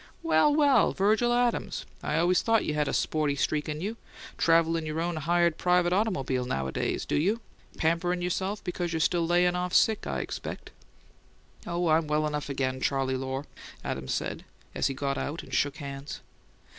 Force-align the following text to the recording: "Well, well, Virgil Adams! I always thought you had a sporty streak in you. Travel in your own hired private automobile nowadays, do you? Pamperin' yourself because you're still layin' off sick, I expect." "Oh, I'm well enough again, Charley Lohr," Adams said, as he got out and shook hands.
"Well, 0.23 0.51
well, 0.55 0.93
Virgil 0.93 1.31
Adams! 1.31 1.85
I 2.01 2.17
always 2.17 2.41
thought 2.41 2.65
you 2.65 2.73
had 2.73 2.87
a 2.87 2.91
sporty 2.91 3.35
streak 3.35 3.69
in 3.69 3.81
you. 3.81 3.97
Travel 4.35 4.75
in 4.75 4.83
your 4.83 4.99
own 4.99 5.17
hired 5.17 5.59
private 5.59 5.93
automobile 5.93 6.43
nowadays, 6.45 7.05
do 7.05 7.15
you? 7.15 7.39
Pamperin' 7.77 8.19
yourself 8.23 8.63
because 8.63 8.91
you're 8.93 8.99
still 8.99 9.27
layin' 9.27 9.55
off 9.55 9.75
sick, 9.75 10.07
I 10.07 10.21
expect." 10.21 10.71
"Oh, 11.67 11.89
I'm 11.89 12.07
well 12.07 12.25
enough 12.25 12.49
again, 12.49 12.81
Charley 12.81 13.15
Lohr," 13.15 13.45
Adams 13.83 14.15
said, 14.15 14.43
as 14.73 14.87
he 14.87 14.95
got 14.95 15.19
out 15.19 15.43
and 15.43 15.53
shook 15.53 15.77
hands. 15.77 16.21